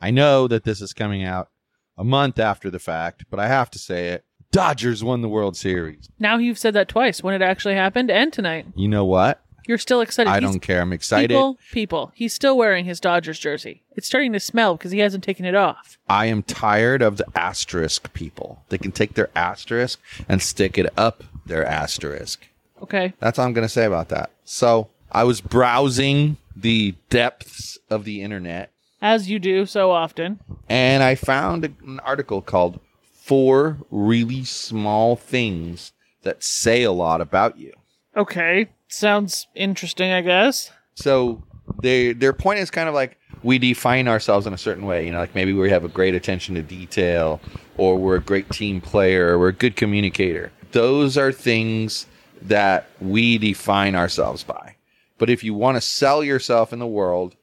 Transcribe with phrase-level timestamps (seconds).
[0.00, 1.48] I know that this is coming out
[1.96, 4.24] a month after the fact, but I have to say it.
[4.50, 6.08] Dodgers won the World Series.
[6.18, 8.66] Now you've said that twice when it actually happened and tonight.
[8.74, 9.42] You know what?
[9.66, 10.30] You're still excited.
[10.30, 10.80] I He's- don't care.
[10.80, 11.28] I'm excited.
[11.28, 12.12] People, people.
[12.14, 13.82] He's still wearing his Dodgers jersey.
[13.96, 15.98] It's starting to smell because he hasn't taken it off.
[16.08, 18.62] I am tired of the asterisk people.
[18.70, 22.48] They can take their asterisk and stick it up their asterisk.
[22.82, 23.12] Okay.
[23.20, 24.30] That's all I'm going to say about that.
[24.44, 30.40] So I was browsing the depths of the internet As you do so often.
[30.68, 32.80] and I found an article called
[33.12, 37.72] Four Really Small Things That Say a Lot About You.
[38.16, 38.68] Okay.
[38.88, 40.72] Sounds interesting, I guess.
[40.94, 41.42] So
[41.82, 45.04] they their point is kind of like we define ourselves in a certain way.
[45.06, 47.40] You know, like maybe we have a great attention to detail,
[47.76, 50.50] or we're a great team player, or we're a good communicator.
[50.72, 52.06] Those are things
[52.42, 54.74] that we define ourselves by.
[55.18, 57.36] But if you want to sell yourself in the world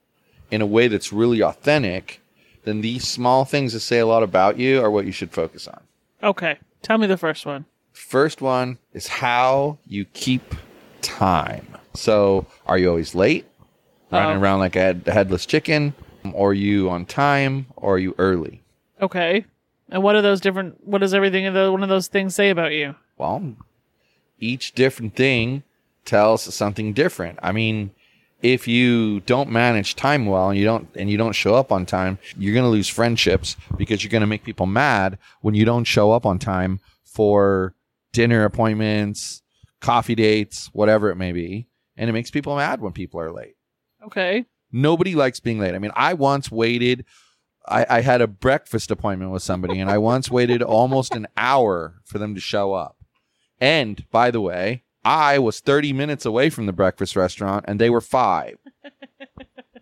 [0.56, 2.22] in a way that's really authentic,
[2.64, 5.68] then these small things that say a lot about you are what you should focus
[5.68, 5.82] on.
[6.24, 6.58] Okay.
[6.82, 7.66] Tell me the first one.
[7.92, 10.56] First one is how you keep
[11.02, 11.68] time.
[11.94, 13.46] So, are you always late?
[14.12, 14.42] Running Oh.
[14.42, 15.94] around like a headless chicken?
[16.34, 17.68] Or are you on time?
[17.76, 18.62] Or are you early?
[19.02, 19.46] Okay.
[19.90, 20.86] And what are those different?
[20.88, 22.96] What does everything of the, one of those things say about you?
[23.18, 23.56] Well,
[24.40, 25.64] each different thing
[26.04, 27.40] tells something different.
[27.42, 27.92] I mean,
[28.54, 31.86] if you don't manage time well and you don't and you don't show up on
[31.86, 35.66] time, you're going to lose friendships because you're going to make people mad when you
[35.66, 37.74] don't show up on time for
[38.14, 39.42] dinner appointments,
[39.82, 41.68] coffee dates, whatever it may be,
[41.98, 43.56] and it makes people mad when people are late.
[44.06, 44.46] Okay.
[44.72, 45.74] Nobody likes being late.
[45.74, 47.06] I mean, I once waited.
[47.68, 51.96] I, I had a breakfast appointment with somebody, and I once waited almost an hour
[52.06, 52.98] for them to show up.
[53.60, 57.90] And by the way, I was 30 minutes away from the breakfast restaurant, and they
[57.90, 58.58] were five.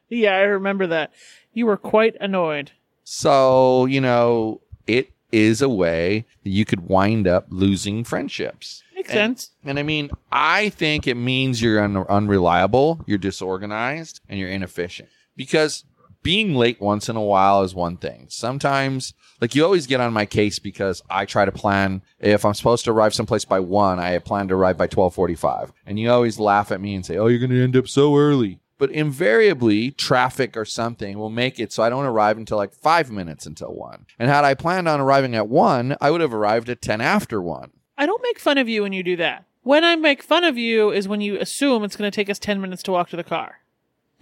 [0.10, 1.12] Yeah, I remember that.
[1.54, 2.72] You were quite annoyed.
[3.04, 8.84] So, you know, it is a way that you could wind up losing friendships.
[8.94, 9.52] Makes And- sense.
[9.66, 15.10] And I mean, I think it means you're un- unreliable, you're disorganized, and you're inefficient.
[15.36, 15.84] Because
[16.24, 18.28] being late once in a while is one thing.
[18.30, 22.02] Sometimes, like you always get on my case because I try to plan.
[22.20, 25.72] If I'm supposed to arrive someplace by one, I plan to arrive by twelve forty-five,
[25.86, 28.18] and you always laugh at me and say, "Oh, you're going to end up so
[28.18, 32.74] early." But invariably, traffic or something will make it so I don't arrive until like
[32.74, 34.06] five minutes until one.
[34.18, 37.42] And had I planned on arriving at one, I would have arrived at ten after
[37.42, 37.72] one.
[37.98, 39.46] I don't make fun of you when you do that.
[39.62, 42.38] When I make fun of you is when you assume it's going to take us
[42.38, 43.60] 10 minutes to walk to the car.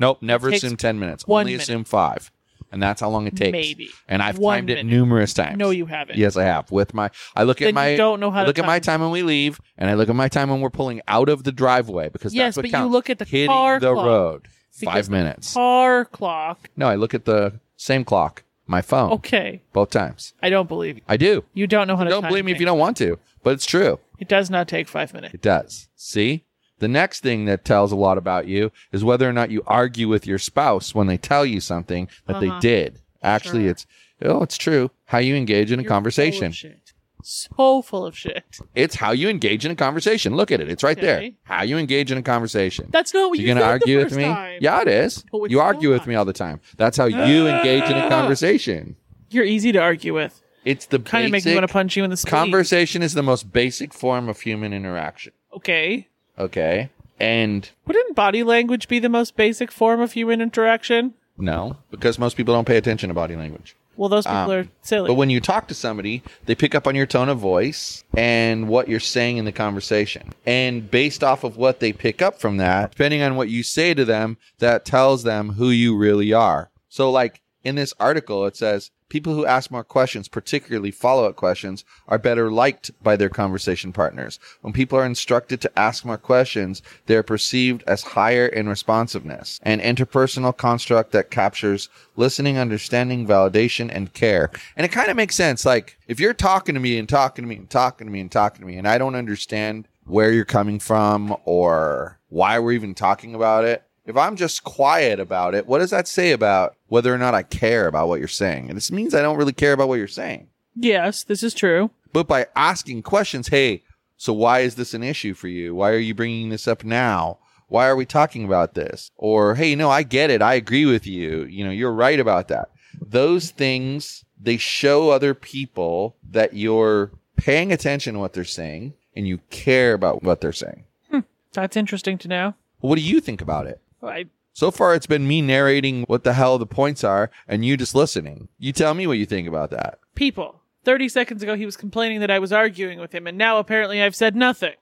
[0.02, 1.26] Nope, never takes assume 10 minutes.
[1.28, 1.64] one Only minute.
[1.64, 2.32] assume five.
[2.74, 3.52] And that's how long it takes.
[3.52, 3.90] Maybe.
[4.08, 4.90] And I've One timed it minute.
[4.90, 5.58] numerous times.
[5.58, 6.18] No, you haven't.
[6.18, 6.72] Yes, I have.
[6.72, 8.66] With my, I look Then at my, you don't know how I to look at
[8.66, 9.02] my time.
[9.02, 11.52] when we leave, and I look at my time when we're pulling out of the
[11.52, 12.92] driveway because Yes, that's what but you counts.
[12.94, 14.06] look at the Hitting car the clock.
[14.06, 14.48] road.
[14.80, 15.54] Because Five the minutes.
[15.54, 16.70] Car clock.
[16.78, 19.62] No, I look at the same clock, my phone, Okay.
[19.74, 20.34] both times.
[20.42, 21.04] I don't believe you.
[21.10, 21.44] I do.
[21.54, 23.66] You don't know how to Don't believe me if you don't want to, but it's
[23.66, 24.00] true.
[24.18, 25.34] It does not take five minutes.
[25.34, 25.90] It does.
[25.98, 26.46] See?
[26.82, 30.08] The next thing that tells a lot about you is whether or not you argue
[30.10, 32.60] with your spouse when they tell you something that they Uh-huh.
[32.60, 33.00] did.
[33.24, 33.72] Actually, Sure.
[33.72, 33.86] it's
[34.24, 34.90] oh, it's true.
[35.06, 36.52] How you engage in a You're conversation.
[36.52, 36.78] shit.
[37.24, 38.44] So full of shit.
[38.74, 40.36] It's how you engage in a conversation.
[40.36, 40.70] Look at it.
[40.70, 41.30] It's right there.
[41.44, 42.88] How you engage in a conversation.
[42.92, 44.24] That's not what you you gonna said argue with me?
[44.24, 44.58] time.
[44.60, 45.24] Yeah, it is.
[45.32, 46.60] No, you argue with me all the time.
[46.78, 48.96] That's how you engage in a conversation.
[49.30, 50.42] You're easy to argue with.
[50.66, 52.32] It's the Kind of make me want to punch you in the spleen.
[52.32, 55.34] conversation is the most basic form of human interaction.
[55.56, 56.08] Okay.
[56.42, 56.90] Okay.
[57.20, 61.14] And Wouldn't body language be the most basic form of human interaction?
[61.38, 63.76] no, because most people don't pay attention to body language.
[63.98, 65.08] Well, those people Um, are silly.
[65.08, 68.68] But when you talk to somebody, they pick up on your tone of voice and
[68.68, 70.32] what you're saying in the conversation.
[70.46, 73.94] And based off of what they pick up from that, depending on what you say
[73.94, 76.70] to them, that tells them who you really are.
[76.90, 81.36] So, like in this article, it says People who ask more questions, particularly follow up
[81.36, 84.40] questions, are better liked by their conversation partners.
[84.62, 89.60] When people are instructed to ask more questions, they are perceived as higher in responsiveness,
[89.64, 94.50] an interpersonal construct that captures listening, understanding, validation, and care.
[94.78, 95.66] And it kind of makes sense.
[95.66, 98.32] Like, if you're talking to me and talking to me and talking to me and
[98.32, 102.96] talking to me, and I don't understand where you're coming from or why we're even
[102.96, 107.14] talking about it, if I'm just quiet about it, what does that say about whether
[107.14, 108.70] or not I care about what you're saying?
[108.70, 110.48] And this means I don't really care about what you're saying.
[110.76, 111.92] Yes, this is true.
[112.14, 113.84] But by asking questions, hey,
[114.18, 115.76] so why is this an issue for you?
[115.76, 117.40] Why are you bringing this up now?
[117.68, 119.12] Why are we talking about this?
[119.16, 120.42] Or, hey, no, I get it.
[120.42, 121.44] I agree with you.
[121.44, 122.70] You know, you're right about that.
[123.00, 129.28] Those things, they show other people that you're paying attention to what they're saying and
[129.28, 130.84] you care about what they're saying.
[131.10, 131.20] Hmm.
[131.54, 132.54] That's interesting to know.
[132.80, 133.82] What do you think about it?
[134.04, 137.78] I, So far, it's been me narrating what the hell the points are and you
[137.78, 138.48] just listening.
[138.58, 140.00] You tell me what you think about that.
[140.16, 140.58] people.
[140.84, 144.02] 30 seconds ago, he was complaining that I was arguing with him, and now apparently
[144.02, 144.74] I've said nothing.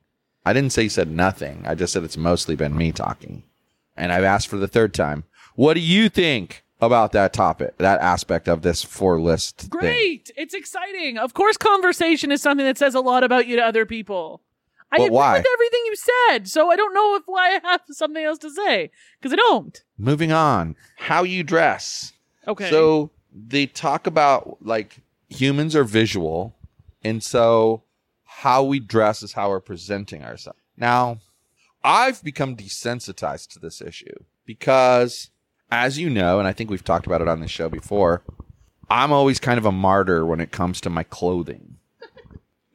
[0.46, 1.66] I didn't say you said nothing.
[1.68, 3.44] I just said it's mostly been me talking.
[3.98, 5.26] And I've asked for the third time.
[5.56, 9.70] What do you think about that topic, that aspect of this four list thing?
[9.70, 10.32] Great!
[10.38, 11.18] It's exciting.
[11.18, 14.42] Of course, conversation is something that says a lot about you to other people.
[14.92, 15.34] I But agree why?
[15.38, 18.50] with everything you said, so I don't know if why I have something else to
[18.50, 18.90] say
[19.20, 19.84] because I don't.
[19.98, 20.76] Moving on.
[20.98, 22.14] How you dress.
[22.48, 22.70] Okay.
[22.70, 26.56] So they talk about like humans are visual.
[27.04, 27.84] And so
[28.26, 30.60] how we dress is how we're presenting ourselves.
[30.76, 31.20] Now,
[31.84, 35.30] I've become desensitized to this issue because,
[35.72, 38.24] as you know, and I think we've talked about it on this show before,
[38.90, 41.78] I'm always kind of a martyr when it comes to my clothing.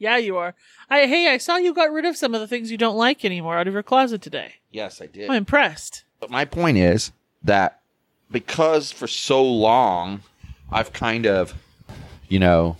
[0.05, 0.53] Yeah, you are.
[0.87, 3.25] I hey, I saw you got rid of some of the things you don't like
[3.25, 4.53] anymore out of your closet today.
[4.71, 5.29] Yes, I did.
[5.29, 6.03] I'm impressed.
[6.19, 7.11] But my point is
[7.43, 7.81] that
[8.29, 10.21] because for so long
[10.71, 11.55] I've kind of,
[12.29, 12.77] you know,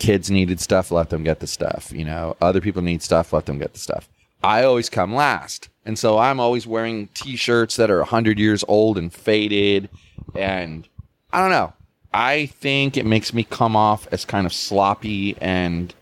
[0.00, 1.92] kids needed stuff, let them get the stuff.
[1.92, 4.08] You know, other people need stuff, let them get the stuff.
[4.42, 5.68] I always come last.
[5.86, 9.88] And so I'm always wearing t shirts that are 100 years old and faded.
[10.34, 10.88] And
[11.32, 11.72] I don't know.
[12.12, 15.94] I think it makes me come off as kind of sloppy and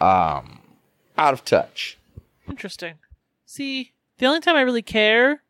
[0.00, 0.60] um,
[1.18, 1.98] out of touch.
[2.48, 2.94] Interesting.
[3.44, 5.42] See, the only time I really care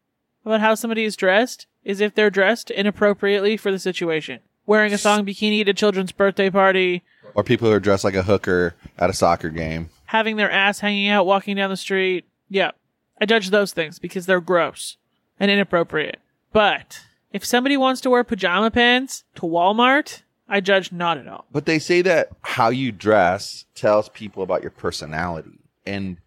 [0.44, 4.40] about how somebody is dressed is if they're dressed inappropriately for the situation.
[4.66, 7.02] Wearing a thong bikini at a children's birthday party,
[7.34, 9.90] Or people who are dressed like a hooker at a soccer game.
[10.06, 12.25] having their ass hanging out walking down the street.
[12.48, 12.72] Yeah.
[13.20, 14.96] I judge those things because they're gross
[15.38, 16.19] and inappropriate.
[16.52, 17.00] But
[17.32, 21.44] if somebody wants to wear pajama pants to Walmart, I judge not at all.
[21.50, 25.58] But they say that how you dress tells people about your personality.
[25.84, 26.19] And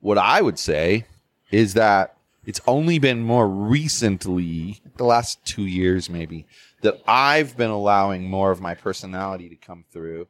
[0.00, 1.04] what I would say
[1.50, 6.46] is that it's only been more recently, the last two years maybe,
[6.82, 10.28] that I've been allowing more of my personality to come through.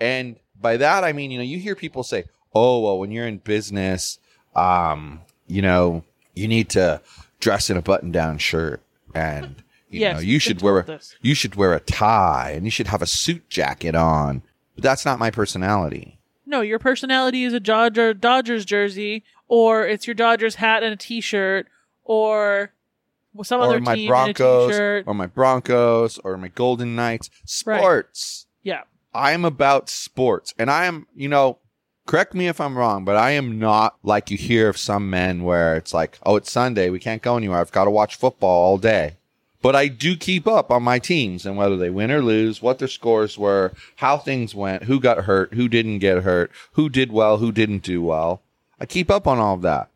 [0.00, 2.24] And by that, I mean, you know, you hear people say,
[2.54, 4.18] oh, well, when you're in business,
[4.56, 6.04] um, you know,
[6.34, 7.00] you need to
[7.40, 8.82] dress in a button down shirt
[9.14, 11.16] and, you Yes, know, you should wear, this.
[11.22, 14.42] you should wear a tie and you should have a suit jacket on.
[14.74, 16.18] But that's not my personality.
[16.46, 20.96] No, your personality is a Dodger Dodgers jersey, or it's your Dodgers hat and a
[20.96, 21.66] T-shirt,
[22.04, 22.72] or
[23.42, 25.04] some other my team a Broncos, T-shirt.
[25.06, 27.28] or my Broncos, or my Golden Knights.
[27.66, 27.78] Right.
[27.80, 28.46] Sports.
[28.62, 28.82] Yeah,
[29.14, 30.54] I'm about sports.
[30.58, 31.58] And I am, you know,
[32.06, 35.42] correct me if I'm wrong, but I am not like you hear of some men
[35.42, 36.88] where it's like, oh, it's Sunday.
[36.88, 37.58] We can't go anywhere.
[37.58, 39.16] I've got to watch football all day.
[39.60, 42.78] But I do keep up on my teams and whether they win or lose, what
[42.78, 47.10] their scores were, how things went, who got hurt, who didn't get hurt, who did
[47.10, 48.40] well, who didn't do well.
[48.80, 49.88] I keep up on all of that.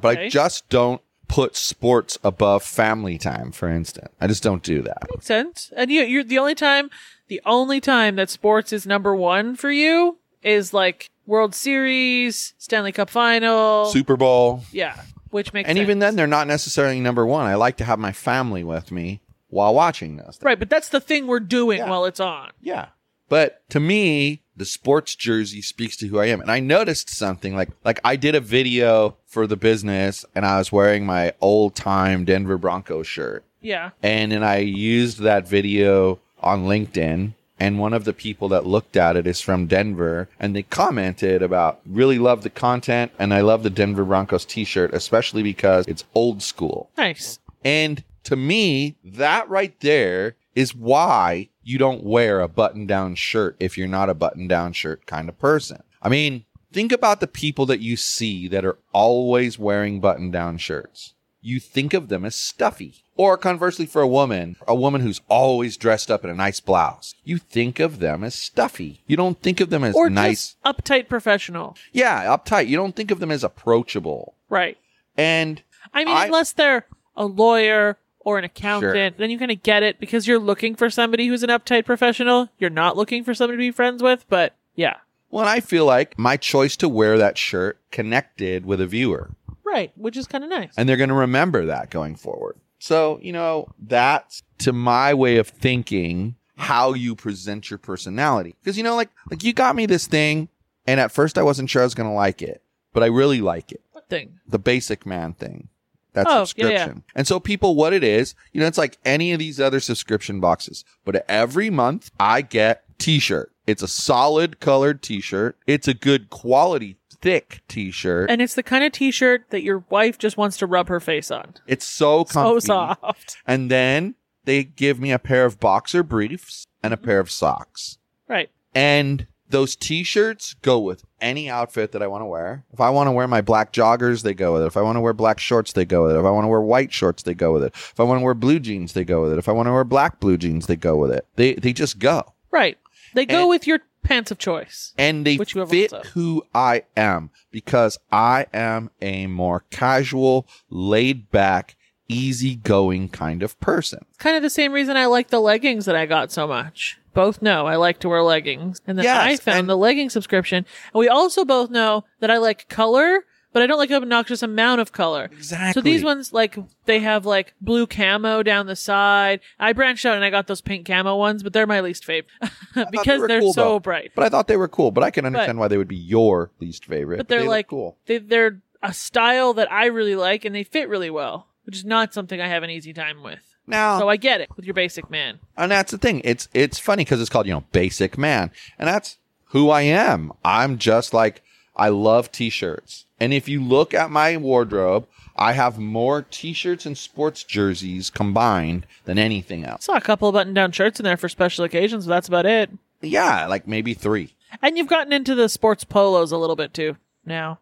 [0.00, 4.12] But I just don't put sports above family time, for instance.
[4.20, 5.04] I just don't do that.
[5.10, 5.72] makes sense.
[5.76, 6.90] And you, you're the only time,
[7.28, 12.92] the only time that sports is number one for you is like World Series, Stanley
[12.92, 13.86] Cup Final.
[13.86, 14.62] Super Bowl.
[14.72, 15.84] yeah, which makes And sense.
[15.84, 17.46] even then, they're not necessarily number one.
[17.46, 20.38] I like to have my family with me while watching this.
[20.42, 20.58] right.
[20.58, 21.88] But that's the thing we're doing Yeah.
[21.90, 22.50] while it's on.
[22.60, 22.86] Yeah.
[23.28, 26.40] But to me, the sports jersey speaks to who I am.
[26.40, 30.58] And I noticed something like like I did a video for the business and I
[30.58, 33.44] was wearing my old time Denver Broncos shirt.
[33.60, 33.90] Yeah.
[34.02, 37.32] And then I used that video on LinkedIn.
[37.58, 40.28] And one of the people that looked at it is from Denver.
[40.38, 43.12] And they commented about really love the content.
[43.18, 46.90] And I love the Denver Broncos t shirt, especially because it's old school.
[46.96, 47.38] Nice.
[47.64, 53.56] And to me, that right there is why you don't wear a button down shirt
[53.58, 55.82] if you're not a button down shirt kind of person.
[56.02, 60.58] I mean, think about the people that you see that are always wearing button down
[60.58, 61.14] shirts.
[61.46, 63.02] You think of them as stuffy.
[63.16, 67.14] Or conversely, for a woman, a woman who's always dressed up in a nice blouse,
[67.24, 69.00] you think of them as stuffy.
[69.06, 70.56] You don't think of them as Or nice.
[70.66, 71.76] uptight professional.
[71.92, 72.66] Yeah, uptight.
[72.68, 74.34] You don't think of them as approachable.
[74.50, 74.76] Right.
[75.16, 75.62] And
[75.94, 76.86] I mean, I- unless they're
[77.16, 80.90] a lawyer or an accountant, then you kind of get it because you're looking for
[80.90, 82.48] somebody who's an uptight professional.
[82.58, 84.96] You're not looking for somebody to be friends with, but yeah.
[85.30, 89.30] well, and I feel like my choice to wear that shirt connected with a viewer.
[89.66, 89.92] Right.
[89.96, 90.72] Which is kind of nice.
[90.76, 92.56] and they're going to remember that going forward.
[92.78, 98.54] So, you know, that's to my way of thinking how you present your personality.
[98.62, 100.48] Because you know, like like you got me this thing,
[100.86, 103.40] and at first I wasn't sure I was going to like it, but I really
[103.40, 103.82] like it.
[103.92, 104.38] What thing?
[104.46, 105.68] The basic man thing.
[106.12, 106.44] That Oh, yeah, yeah.
[106.46, 107.02] subscription.
[107.14, 110.40] And so people what it is, you know, it's like any of these other subscription
[110.40, 110.84] boxes.
[111.04, 113.52] But every month I get t-shirt.
[113.66, 115.58] It's a solid colored t-shirt.
[115.66, 118.30] It's a good quality thick t-shirt.
[118.30, 121.30] And it's the kind of t-shirt that your wife just wants to rub her face
[121.30, 121.54] on.
[121.66, 123.36] it's so So soft.
[123.46, 127.06] And then they give me a pair of boxer briefs and a mm-hmm.
[127.06, 127.98] pair of socks.
[128.28, 128.50] Right.
[128.74, 132.64] And those t-shirts go with any outfit that I want to wear.
[132.72, 134.66] If I want to wear my black joggers, they go with it.
[134.66, 136.18] If I want to wear black shorts, they go with it.
[136.18, 137.72] If I want to wear white shorts, they go with it.
[137.74, 139.38] If I want to wear blue jeans, they go with it.
[139.38, 141.26] If I want to wear black blue jeans, they go with it.
[141.36, 142.34] They they just go.
[142.50, 142.76] Right.
[143.14, 144.94] They go And- with your pants of choice.
[144.96, 150.46] And they Which you have fit who I am because I am a more casual,
[150.70, 151.76] laid back,
[152.08, 154.04] easygoing kind of person.
[154.08, 156.98] It's kind of the same reason I like the leggings that I got so much.
[157.14, 158.80] Both know I like to wear leggings.
[158.86, 160.58] And then Yes, I found and- the legging subscription.
[160.92, 163.24] And we also both know that I like color,
[163.56, 165.30] but I don't like an obnoxious amount of color.
[165.32, 165.72] Exactly.
[165.72, 169.40] So these ones, like, they have like blue camo down the side.
[169.58, 172.30] I branched out and I got those pink camo ones, but they're my least favorite
[172.90, 173.80] because they are cool, so though.
[173.80, 174.12] bright.
[174.14, 174.90] But I thought they were cool.
[174.90, 177.16] But I can understand why they would be your least favorite.
[177.16, 177.96] But they're they like, cool.
[178.04, 181.84] they, they're a style that I really like and they fit really well, which is
[181.86, 183.40] not something I have an easy time with.
[183.66, 185.38] Now, So I get it with your basic man.
[185.56, 186.20] and that's the thing.
[186.24, 190.30] It's it's funny because it's called you know basic man, and that's who I am.
[190.44, 191.42] I'm just like
[191.76, 195.06] I love t-shirts, and if you look at my wardrobe,
[195.36, 199.84] I have more t-shirts and sports jerseys combined than anything else.
[199.84, 202.46] saw a couple of button down shirts in there for special occasions, but that's about
[202.46, 202.70] it.
[203.02, 204.34] Yeah, like maybe three.
[204.62, 207.58] And you've gotten into the sports polos a little bit too now.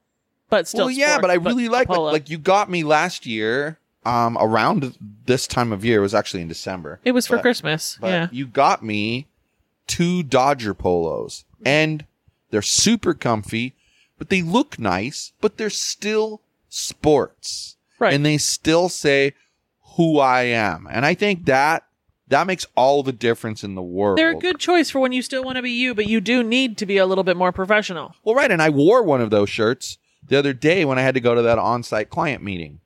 [0.51, 3.27] But still well, yeah, sports, but I really like like, like you got me last
[3.27, 3.79] year.
[4.07, 7.01] Um, around this time of year it was actually in December.
[7.07, 7.97] it was for but- Christmas.
[7.99, 8.29] But yeah.
[8.31, 9.29] you got me
[9.87, 12.05] two Dodger polos, and
[12.51, 13.75] they're super comfy,
[14.19, 18.13] but they look nice, but they're still sports, Right.
[18.13, 19.35] And they still say
[19.97, 21.85] who I am, and I think that
[22.29, 24.19] that makes all the difference in the world.
[24.19, 26.43] They're a good choice for when you still want to be you, but you do
[26.43, 28.15] need to be a little bit more professional.
[28.25, 31.15] Well, right, and I wore one of those shirts the other day when I had
[31.15, 32.81] to go to that on-site client meeting.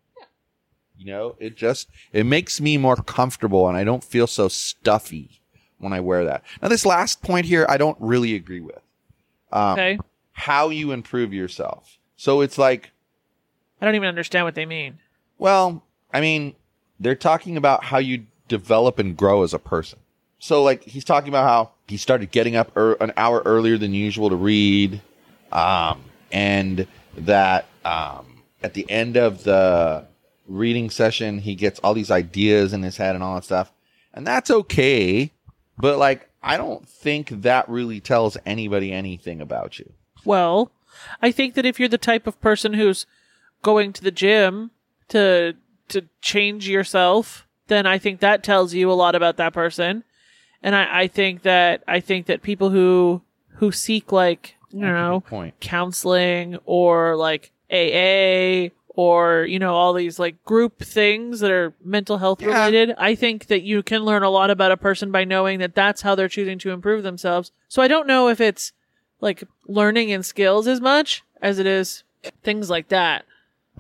[0.97, 5.41] You know, it just it makes me more comfortable and I don't feel so stuffy
[5.79, 6.43] when I wear that.
[6.61, 8.81] Now this last point here I don't really agree with.
[9.53, 9.99] Um, Okay.
[10.39, 11.99] How you improve yourself.
[12.17, 12.91] So it's like,
[13.81, 14.99] I don't even understand what they mean.
[15.39, 16.55] well, I mean,
[17.01, 19.99] they're talking about how you develop and grow as a person.
[20.39, 23.93] So like he's talking about how he started getting up er- an hour earlier than
[23.95, 25.01] usual to read,
[25.53, 30.07] um, and that um, at the end of the
[30.47, 33.73] reading session he gets all these ideas in his head and all that stuff,
[34.15, 35.33] and that's okay.
[35.77, 39.93] But like, I don't think that really tells anybody anything about you.
[40.29, 40.71] Well,
[41.23, 43.07] I think that if you're the type of person who's
[43.63, 44.71] going to the gym
[45.09, 45.55] to
[45.89, 50.05] to change yourself, then I think that tells you a lot about that person.
[50.63, 53.23] And I, I think that I think that people who
[53.55, 55.55] who seek like you know Point.
[55.61, 62.19] counseling or like AA or you know all these like group things that are mental
[62.19, 62.49] health Yeah.
[62.67, 65.75] related i think that you can learn a lot about a person by knowing that
[65.75, 68.73] that's how they're choosing to improve themselves so i don't know if it's
[69.21, 72.03] like learning and skills as much as it is
[72.43, 73.25] things like that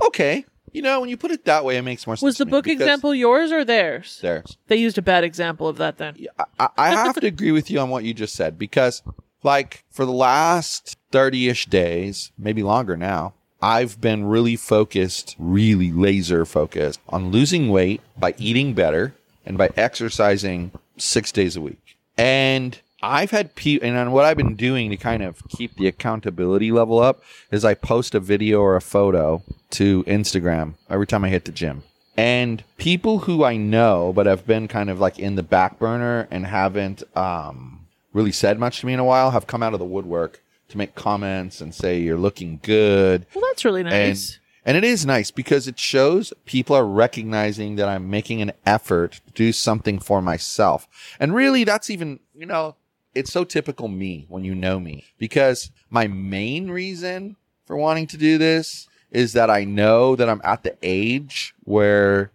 [0.00, 2.22] Okay, you know when you put it that way, it makes more sense.
[2.22, 4.56] was the book example yours or theirs Theirs.
[4.68, 7.70] they used a bad example of that then I, I- I have to agree with
[7.70, 9.02] you on what you just said because,
[9.42, 15.90] like, for the last 30 ish days, maybe longer now, I've been really focused, really
[15.90, 19.14] laser focused on losing weight by eating better
[19.44, 21.96] and by exercising six days a week.
[22.16, 25.86] And I've had people, and on what I've been doing to kind of keep the
[25.86, 31.24] accountability level up is I post a video or a photo to Instagram every time
[31.24, 31.82] I hit the gym.
[32.16, 36.26] And people who I know but have been kind of like in the back burner
[36.32, 39.78] and haven't um, really said much to me in a while have come out of
[39.78, 44.38] the woodwork to make comments and say you're looking good well that's really nice and
[44.68, 49.12] And it is nice because it shows people are recognizing that I'm making an effort
[49.12, 50.86] to do something for myself.
[51.18, 52.76] And really, that's even, you know,
[53.14, 57.36] it's so typical me when you know me because my main reason
[57.66, 62.30] for wanting to do this is that I know that I'm at the age where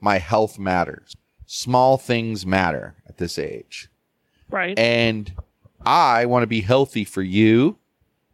[0.00, 1.14] my health matters.
[1.46, 3.88] Small things matter at this age.
[4.50, 4.78] Right.
[4.78, 5.32] And
[5.84, 7.76] I want to be healthy for you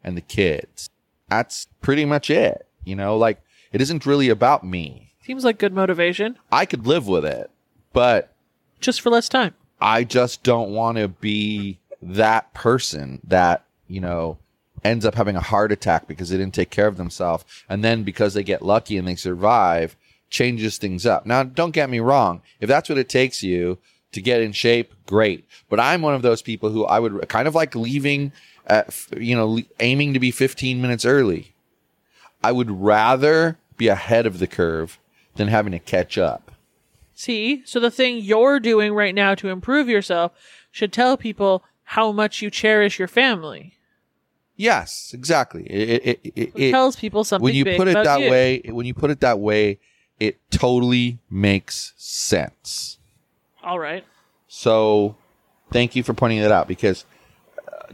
[0.05, 0.89] and the kids.
[1.29, 2.67] That's pretty much it.
[2.85, 3.43] You know, like
[3.73, 5.13] it isn't really about me.
[5.25, 6.39] Seems like good motivation.
[6.51, 7.51] I could live with it,
[7.93, 8.33] but
[8.81, 9.55] Just for less time.
[9.81, 14.39] I just don't want to be that person that, you know,
[14.83, 17.45] ends up having a heart attack because they didn't take care of themselves.
[17.69, 19.97] And then because they get lucky and they survive,
[20.31, 21.27] changes things up.
[21.27, 22.43] Now, don't get me wrong.
[22.61, 23.79] If that's what it takes you
[24.13, 25.45] to get in shape, great.
[25.69, 28.33] But I'm one of those people who I would kind of like leaving,
[28.67, 31.55] at, you know, aiming to be 15 minutes early.
[32.43, 34.99] I would rather be ahead of the curve
[35.37, 36.50] than having to catch up.
[37.21, 37.61] See?
[37.67, 40.33] So the thing you're doing right now to improve yourself
[40.71, 43.75] should tell people how much you cherish your family.
[44.57, 45.65] Yes, exactly.
[45.65, 48.31] It, it, it, it, tells people something when you put it that you.
[48.31, 49.79] way, when you put it that way,
[50.19, 52.97] it totally makes sense.
[53.63, 54.03] All right.
[54.49, 55.15] So,
[55.71, 57.05] thank you for pointing that out because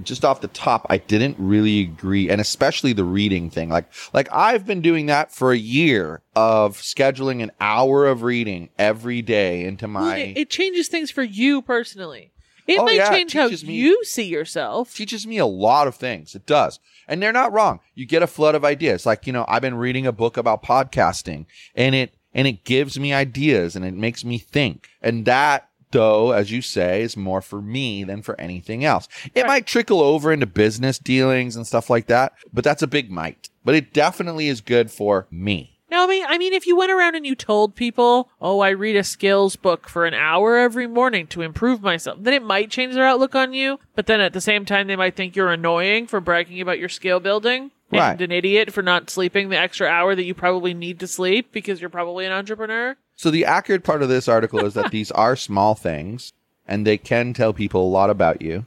[0.02, 3.68] just off the top, I didn't really agree, and especially the reading thing.
[3.68, 8.68] Like, like I've been doing that for a year of scheduling an hour of reading
[8.78, 10.16] every day into Well, my.
[10.18, 12.32] it, it changes things for you personally.
[12.66, 14.94] It Oh, might yeah, it change how me- you see yourself.
[14.94, 16.34] teaches me a lot of things.
[16.34, 16.80] It does.
[17.06, 17.78] And they're not wrong.
[17.94, 19.06] You get a flood of ideas.
[19.06, 22.98] Like, you know, I've been reading a book about podcasting and it and it gives
[22.98, 24.88] me ideas and it makes me think.
[25.00, 29.09] And that though, as you say, is more for me than for anything else.
[29.35, 29.49] It Right.
[29.49, 33.49] might trickle over into business dealings and stuff like that, but that's a big might.
[33.64, 35.72] But it definitely is good for me.
[35.88, 38.70] No, I mean, I mean, if you went around and you told people, "Oh, I
[38.70, 42.70] read a skills book for an hour every morning to improve myself," then it might
[42.72, 43.79] change their outlook on you.
[43.94, 46.88] But then at the same time, they might think you're annoying for bragging about your
[46.88, 50.99] skill building and an idiot for not sleeping the extra hour that you probably need
[50.99, 52.96] to sleep because you're probably an entrepreneur.
[53.16, 56.33] So the accurate part of this article is that these are small things
[56.68, 58.66] and they can tell people a lot about you.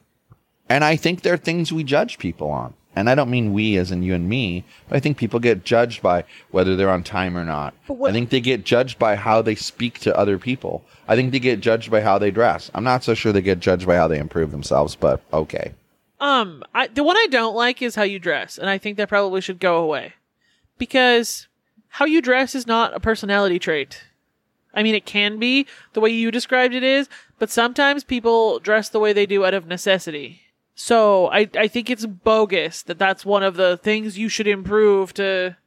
[0.67, 2.73] And I think they're things we judge people on.
[2.95, 5.63] And I don't mean we as in you and me, but I think people get
[5.63, 7.73] judged by whether they're on time or not.
[7.87, 10.83] What- I think they get judged by how they speak to other people.
[11.07, 12.71] I think they get judged by how they dress.
[12.73, 15.73] I'm not so sure they get judged by how they improve themselves, but okay.
[16.19, 19.07] Um, I, the one I don't like is how you dress, and I think that
[19.07, 20.13] probably should go away
[20.77, 21.47] because
[21.89, 24.01] how you dress is not a personality trait.
[24.73, 28.89] I mean, it can be the way you described it is, but sometimes people dress
[28.89, 30.41] the way they do out of necessity.
[30.75, 35.13] So I, I think it's bogus that that's one of the things you should improve
[35.15, 35.57] to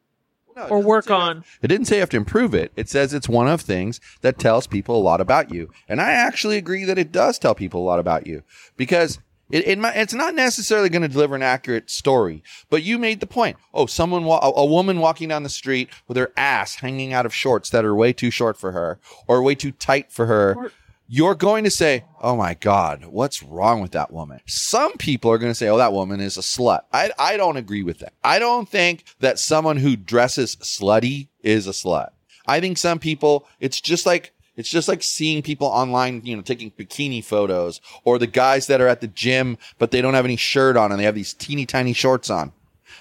[0.68, 1.44] or work on.
[1.62, 2.72] It didn't say you have to improve it.
[2.76, 5.70] It says it's one of things that tells people a lot about you.
[5.88, 8.42] And I actually agree that it does tell people a lot about you
[8.76, 9.18] because
[9.52, 12.42] it, it might, it's not necessarily going to deliver an accurate story.
[12.70, 13.56] But you made the point.
[13.72, 17.26] Oh, someone, wa- a, a woman walking down the street with her ass hanging out
[17.26, 20.54] of shorts that are way too short for her or way too tight for her.
[20.56, 20.72] Or-
[21.14, 25.36] you're going to say, "Oh my God, what's wrong with that woman?" Some people are
[25.36, 28.14] going to say, "Oh, that woman is a slut." I I don't agree with that.
[28.24, 32.10] I don't think that someone who dresses slutty is a slut.
[32.46, 36.42] I think some people, it's just like it's just like seeing people online, you know,
[36.42, 40.24] taking bikini photos, or the guys that are at the gym but they don't have
[40.24, 42.52] any shirt on and they have these teeny tiny shorts on.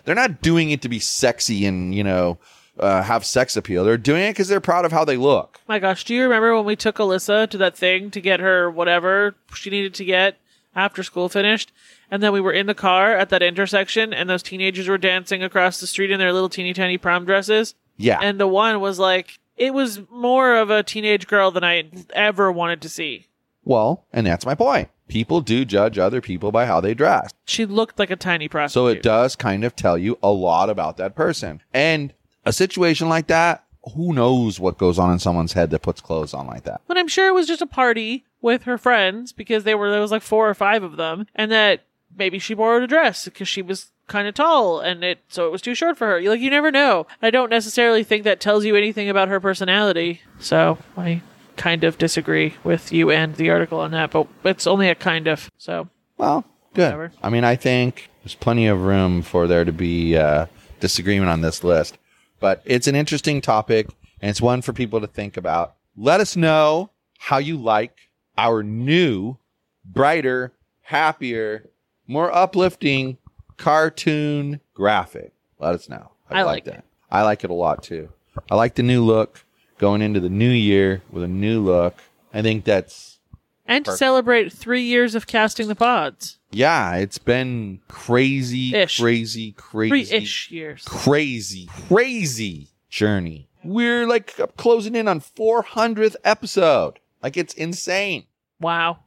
[0.05, 2.37] They're not doing it to be sexy and you know
[2.79, 3.83] uh, have sex appeal.
[3.83, 5.59] They're doing it because they're proud of how they look.
[5.67, 8.69] My gosh, do you remember when we took Alyssa to that thing to get her
[8.69, 10.37] whatever she needed to get
[10.75, 11.71] after school finished?
[12.09, 15.43] And then we were in the car at that intersection and those teenagers were dancing
[15.43, 17.75] across the street in their little teeny tiny prom dresses.
[17.97, 18.19] Yeah.
[18.21, 22.51] And the one was like, it was more of a teenage girl than I ever
[22.51, 23.27] wanted to see.
[23.63, 24.89] Well, and that's my point.
[25.07, 27.31] People do judge other people by how they dress.
[27.45, 28.73] She looked like a tiny prostitute.
[28.73, 31.61] So it does kind of tell you a lot about that person.
[31.73, 32.13] And
[32.45, 36.33] a situation like that, who knows what goes on in someone's head that puts clothes
[36.33, 36.81] on like that?
[36.87, 40.01] But I'm sure it was just a party with her friends because they were there
[40.01, 41.83] was like four or five of them, and that
[42.15, 45.51] maybe she borrowed a dress because she was kind of tall and it so it
[45.51, 46.21] was too short for her.
[46.21, 47.07] Like you never know.
[47.21, 50.21] I don't necessarily think that tells you anything about her personality.
[50.39, 51.21] So I
[51.55, 55.27] kind of disagree with you and the article on that, but it's only a kind
[55.27, 55.49] of.
[55.57, 56.93] So Well, good.
[56.93, 57.11] Whatever.
[57.23, 60.47] I mean, I think there's plenty of room for there to be uh,
[60.79, 61.97] disagreement on this list,
[62.39, 63.87] but it's an interesting topic
[64.21, 65.75] and it's one for people to think about.
[65.95, 67.97] Let us know how you like
[68.37, 69.37] our new,
[69.85, 71.69] brighter, happier,
[72.07, 73.17] more uplifting
[73.61, 75.31] cartoon graphic.
[75.59, 76.11] Let us know.
[76.29, 76.83] I you like that.
[77.11, 78.09] I like it a lot too.
[78.49, 79.43] I like the new look
[79.77, 81.95] going into the new year with a new look.
[82.33, 83.19] I think that's
[83.67, 83.99] And to Perfect.
[83.99, 86.37] celebrate three years of casting the pods.
[86.51, 88.99] yeah, it's been crazy, Ish.
[88.99, 90.83] crazy, Three crazy, ish years.
[90.85, 93.47] crazy, crazy journey.
[93.63, 96.99] We're like closing in on 400th episode.
[97.21, 98.25] Like it's insane.
[98.59, 98.99] Wow.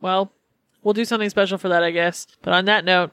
[0.00, 0.32] Well,
[0.82, 2.26] we'll do something special for that, I guess.
[2.42, 3.12] But on that note,